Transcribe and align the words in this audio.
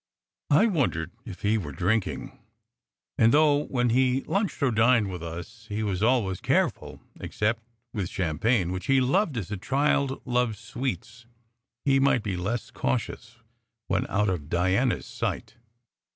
I 0.49 0.65
wondered 0.65 1.11
if 1.25 1.43
he 1.43 1.59
were 1.59 1.71
drinking; 1.73 2.39
and 3.19 3.31
though, 3.31 3.65
when 3.65 3.91
he 3.91 4.23
lunched 4.23 4.63
or 4.63 4.71
dined 4.71 5.11
with 5.11 5.21
us 5.21 5.67
he 5.69 5.83
was 5.83 6.01
always 6.01 6.41
careful 6.41 6.99
(except 7.19 7.61
with 7.93 8.09
champagne, 8.09 8.71
which 8.71 8.87
he 8.87 8.99
loved 8.99 9.37
as 9.37 9.51
a 9.51 9.57
child 9.57 10.19
loves 10.25 10.57
swe, 10.57 10.93
ets), 10.93 11.27
he 11.85 11.99
might 11.99 12.23
be 12.23 12.35
less 12.35 12.71
cautious 12.71 13.37
when 13.85 14.07
out 14.09 14.27
of 14.29 14.49
Diana 14.49 14.95
s 14.95 15.05
sight. 15.05 15.57